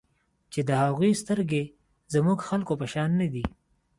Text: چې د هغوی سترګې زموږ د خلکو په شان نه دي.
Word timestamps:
چې 0.51 0.59
د 0.69 0.69
هغوی 0.83 1.11
سترګې 1.21 1.63
زموږ 2.13 2.37
د 2.41 2.45
خلکو 2.49 2.73
په 2.81 2.85
شان 2.93 3.09
نه 3.21 3.27
دي. 3.33 3.45